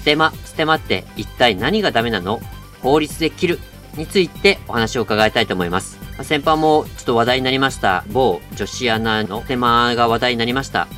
[0.00, 2.40] ステマ、ステマって一体何がダメなの？
[2.80, 3.58] 法律で切る
[3.98, 5.98] についてお話を伺いたいと思います。
[6.12, 8.02] まあ、先般もちょっと話題になりました。
[8.08, 10.88] 某女子アナのステマが話題になりました。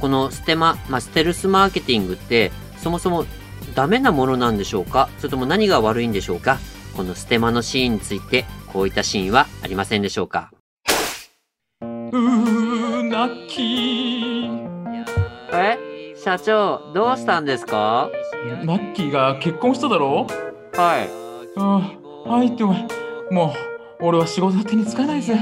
[0.00, 3.26] このステマ、まあ、ステルスマーケティングってそもそも
[3.76, 5.08] ダメなものなんでしょうか？
[5.18, 6.58] それとも何が悪いんでしょうか？
[6.96, 10.50] このステマのシーンについてこういったシーンはありませんでしょうか？
[11.80, 14.50] うーなき。
[15.52, 15.87] え？
[16.22, 18.10] 社長、どうしたんですか？
[18.64, 20.26] ナッキーが結婚しただろ？
[20.74, 21.08] はい。
[21.56, 22.30] うん。
[22.30, 22.86] はいってお前
[23.30, 23.54] も
[24.00, 25.38] う俺は仕事手につかないぜ。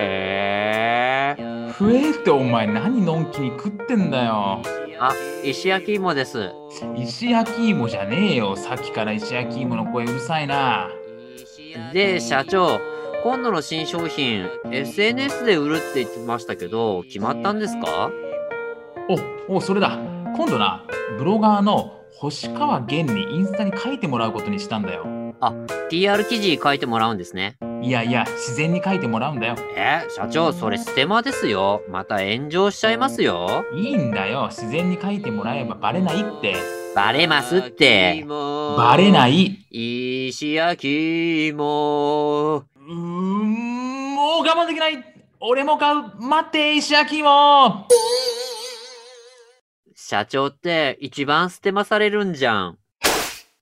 [0.00, 1.72] へえ。
[1.78, 4.62] 増えってお前何のんきに食ってんだよ。
[4.98, 6.50] あ、石焼き芋です。
[6.96, 8.56] 石焼き芋じゃねえよ。
[8.56, 10.90] さっきから石焼き芋の声うるさいな。
[11.92, 12.80] で、社長、
[13.22, 18.10] 今度の新商品、SNS で売るって言ってましたけど、決まったんですか？
[19.48, 19.98] おおそれだ
[20.36, 20.84] 今度な
[21.18, 25.04] ブロガーの星川源にインスタに書いてもらうことにしたんだよ
[25.88, 27.56] PR 記事書いてもらうんですね。
[27.82, 31.80] いやいや自然に書いてもらうんだよえ、社長、それステマですよ。
[31.88, 33.64] また炎上しちゃいますよ。
[33.74, 36.56] いいんだよ自然に書いてもらえばバレないって
[36.94, 38.22] バレますって。
[38.28, 42.64] バレない石焼き芋。
[42.76, 45.02] うーんもう我慢できない
[45.40, 47.86] 俺も買う待って石焼き芋
[49.94, 52.78] 社長って一番ステマされるんじゃん。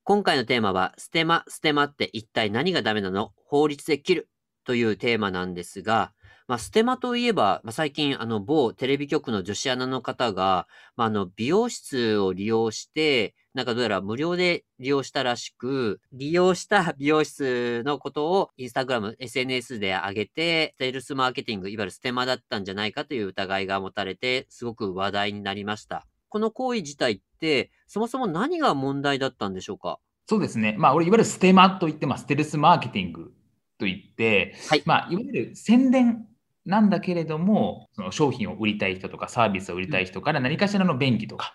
[0.04, 3.32] 今回のテーマは、ステマ、ステマって一体何がダメなの？
[3.44, 4.28] 法律で切る
[4.64, 6.12] というテーマなんですが、
[6.46, 10.66] まあ、ステマといえば、まあ、最近、あの、某テレビ局の女子アナの方が、
[10.96, 26.06] まあ、あの、美容室を利用して、なんかどうやら無料で利用したらしく、利用した美容室のことをインスタグラム、SNS で上げて、セールスマーケティング、いわゆるステマだったんじゃないかという疑いが持たれて、すごく話題になりました。
[26.28, 29.98] この行為自体って、そもそも何が問題だったんでしょうか？
[30.26, 30.74] そうですね。
[30.78, 33.32] まあ俺いわゆるステマといって、まあ、ステルスマーケティング
[33.78, 34.82] といって、はい。
[34.84, 36.26] まあ、いわゆる宣伝
[36.66, 41.54] なんだけれどもその商品を売りたい人とかサービスを売りたい人から何かしらの便宜とか、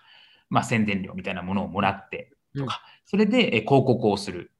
[0.50, 4.50] まあ、宣伝料みたいなものをもらってとか、それでえ広告をする。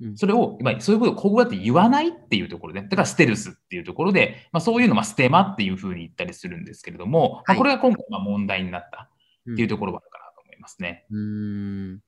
[0.00, 0.16] うん。
[0.16, 7.58] それを、まあ、そういうことを広告だって言わないっていうところで、だからステルスっていうところで、まあ、そういうのをまあステマっていうふうに言ったりするんですけれども、まあ、はい。
[7.58, 9.09] これが今回まあ問題になった
[9.52, 11.06] っていうところがあるかなと思いますね。
[11.10, 12.00] うーん。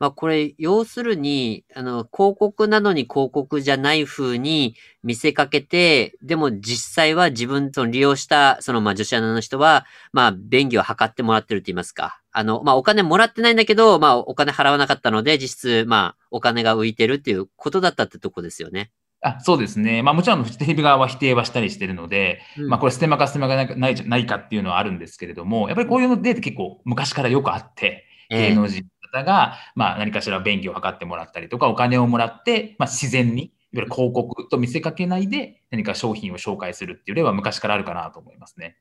[0.00, 12.22] まあこれ、要するに、あの、広告なのに広告じゃない風に見せかけて、でも実際は自分と利用した、そのまあ女子アナの人は、まあ便宜を図ってもらってると言いますか。
[12.32, 18.90] あの、まあお金もらってないんだけど、まあお金払わなかったので、実質、まあお金が浮いてるっていうことだったってとこですよね。
[19.22, 20.02] あそうですね。
[20.02, 38.76] まあもちろんフジテレビ側は否定はしたりしてるので、まあこれステマかステマがないじゃないかっていうのはあるんですけれども、やっぱりこういうのデータ結構昔からよくあって、ええ芸能人の方が、まあ、何かしら便宜を図ってもらったりとか、お金をもらって、まあ、自然に、いわゆる広告と見せかけないで、何か商品を紹介するっていう例は昔からあるかなと思いますね。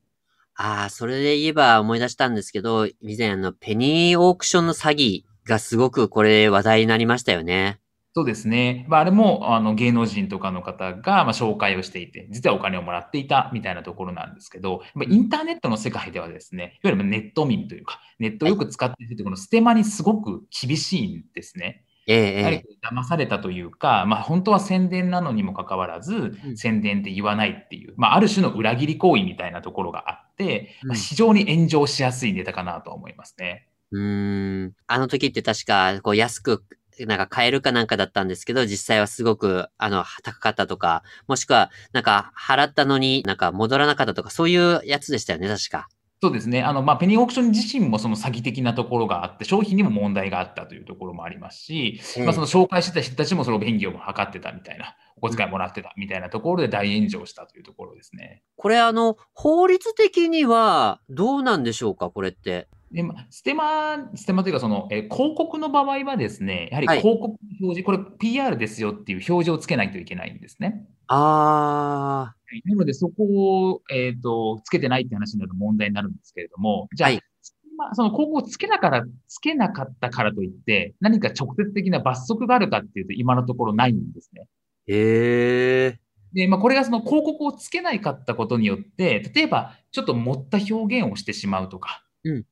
[0.55, 7.79] ああ、それで言えば思い出したんですけど、以前あの、ペニーオークションの詐欺がすごくこれ話題になりましたよね。
[8.15, 8.85] そうですね。
[8.89, 21.85] まあ、あれもあの芸能人とかの方がまあ紹介をしていて、実はお金をもらっていたみたいなところなんですけど、やっぱインターネットの世界ではですね、いわゆるネット民というか、ネットをよく使っているとこのステマにすごく厳しいんですね。
[22.07, 22.95] ええ、やはりええ。
[22.95, 33.67] 騙されたというか、まあ、本当は宣伝なのにもかかわらず、うん宣伝って言わないっていう、まあ、ある種の裏切り行為みたいなところがあって、まあうん非常に炎上しやすいネタかなとは思いますね。
[33.91, 34.73] うーん。
[34.87, 36.63] あの時って確か、こう安く、
[37.05, 45.87] なんか買えるかなんかだったんですけど、実際はすごく、あの、高かったとか、もしくは、なんか払ったのになんか戻らなかったとか、そういうやつでしたよね、確か。
[46.21, 46.63] そうですね。
[46.63, 58.43] あの、まあ、ペニーオークション自身もその詐欺的なところがあって、商品にも問題があったというところもありますし、ええまあ、その紹介してた人たちもその便宜を図ってたみたいな、お小遣いもらってたみたいなところで大炎上したというところですね。
[58.57, 62.67] これあの、法律的にはどうなんでしょうか、これって。
[62.91, 70.87] でまあステマ、ステマというかその、えー広告の場合はですね、やはりはい広告の表示、これ PR ですよっていう表示をつけないといけないんですね。
[71.07, 72.33] あ
[72.65, 84.47] なので、そこを、えーとつけてないって話になると問題になるんですけれども、じゃあ、はいステまあ、その広告をつけなから、つけなかったからといって、何か直接的な罰則があるかっていうと、今のところないんですね。
[84.87, 85.99] へえ。
[86.33, 92.45] で、まあ、これがその広告をつけないかったことによって、例えば、ちょっと持った表現をしてしまうとか、うん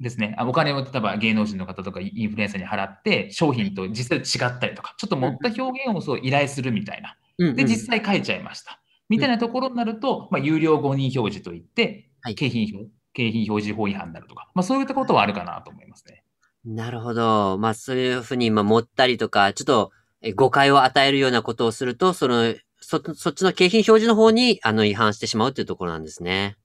[0.00, 0.34] ですね。
[0.38, 7.16] あお金を例えば芸能人の方とかインフルエンサーに払って、商品と実際違ったりとか、ちょっと持った表現をそう依頼するみたいな。
[7.54, 8.80] で、実際書いちゃいました。
[9.08, 16.24] みたいなところになると、まあ、有料誤認表示といってはい、景品表、景品表示法違反になるとか、まあ、そういったことはあるかなと思いますね。
[16.64, 17.56] なるほど。
[17.58, 26.56] まあ、そういうふうに、まあ、持ったりとか、ちょっとえ誤解を与えるようなことをすると、その、そ、そっちの景品表示の方に、あの、違反してしまうというところなんですね。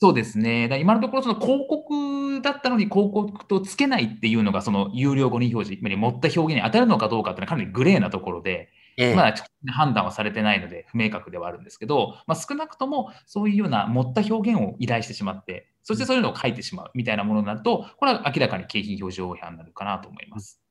[0.00, 0.68] そうですね。
[0.68, 1.94] だ今のところ、その広告
[2.42, 8.68] だったのに広告とつけないっていうのが、その有料誤認表示、持った表現に当たるのかどうかっていうのはかなりグレーなところで、
[8.98, 9.14] ええ。
[9.14, 9.34] まだ
[9.72, 20.61] 判断はされてないので不明確ではあるんですけど、まあ、少なくともそういうような持った表現を依頼してしまって、そしてそういうのを書いてしまうみたいなものになると、これは明らかに景品表示法違反になるかなと思います。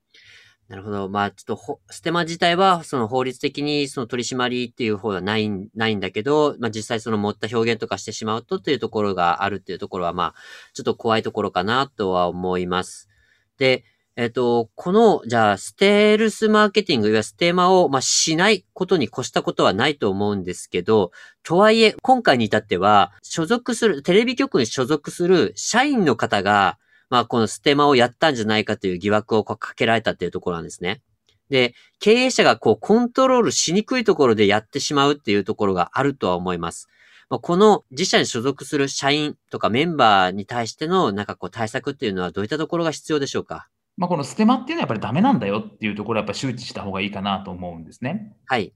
[0.67, 1.09] なるほど。
[1.09, 10.35] まあ、ちょっと、ステマ自体は、その法律的にその取り締まりっていう方はない、ないんだけど、まあ実際その持った表現とかしてしまうとっていうところがあるっていうところは、まあ、
[10.73, 13.09] ちょっと怖いところかなとは思います。
[13.57, 13.83] で、
[14.17, 21.11] えっ、と、この、じゃあ、ステールスマーケティング、いわゆるステマを、まあ、しないことに越したことはないと思うんですけど、
[21.43, 26.77] とはいえ、今回に至っては、所属する、テレビ局に所属する社員の方が、
[27.11, 31.01] まあ、このステマをやったんじゃないかという疑惑をかけられたっていうところなんですね。
[31.49, 36.87] で、経営者がこうコントロールしにくいところでやってしまうっていうところがあるとは思います。
[37.29, 43.67] まあ、この自社に所属する社員とかメンバーに対してのなんかこう対策っていうのはどういったところが必要でしょうか？
[43.97, 48.33] まあ、このステマっていうのはやっぱりダメなんだよっていうところはやっぱり周知した方がいいかなと思うんですね。
[48.45, 48.73] はい。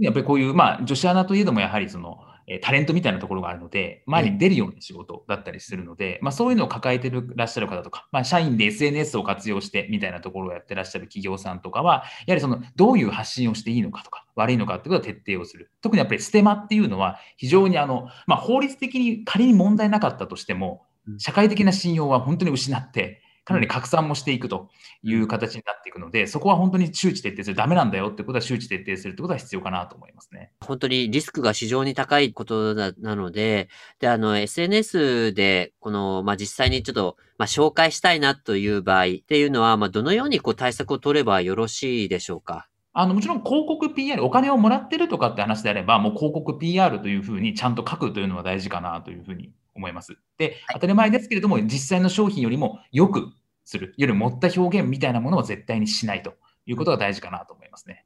[0.00, 15.70] やっぱりこういう、まあ、女子アナといえどもやはりその、えータレントみたいなところがあるので、前に出るような仕事だったりするので、まあ、そういうのを抱えてるらっしゃる方とか、まあ、社員で SNS を活用してみたいなところをやってらっしゃる企業さんとかは、やはりそのどういう発信をしていいのかとか、悪いのかってことを徹底をする。
[15.80, 24.68] 特にやっぱりステマっていうのは、非常にあの、まあ、法律的に仮に問題なかったとしてもう、ん社会的な信用は本当に失って、かなり拡散もしていくと
[25.04, 27.56] いう形になっていくので、そこは本当に周知徹底する。
[27.56, 30.50] ダメなんだよってことは周知徹底するってことは必要かなと思いますね。
[30.66, 33.68] 本当にリスクが非常に高いことななので、
[34.00, 42.66] で、あの、SNS で、この、まあ、実際にちょっと、まあ、紹介したいなという場合っていうのは、まあ、どのようにこう対策を取ればよろしいでしょうか？
[42.94, 50.16] あのもちろん広告 PR、お金をもらってるとかって話であれば、もう広告 PR というふうにちゃんと書くというのは大事かなというふうに思います。
[50.38, 53.28] で、当たり前ですけれども、実際の商品よりもよく
[53.64, 56.34] する、より持った表現みたいなものを絶対にしないと
[56.66, 58.04] いうことが大事かなと思いますね。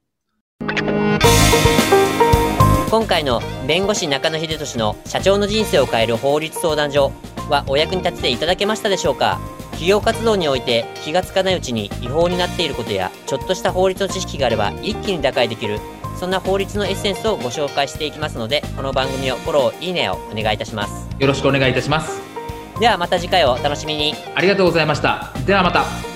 [2.89, 7.13] 今回の弁護士中野秀俊の社長の人生を変える法律相談所
[7.49, 9.39] はお役に立てていただけましたでしょうか？
[9.71, 15.79] 企業活動において気がつかないうちに違法になっていることやちょっとした法律の知識があれば一気に打開できる
[16.19, 22.31] そんな法律のエッセンスをご紹介していきますのでこの番組をフォローいいねをお願いいたしますよろしくお願いいたします。
[22.79, 25.31] ではまた次回をお楽しみにありがとうございました。
[25.45, 26.10] ではまた。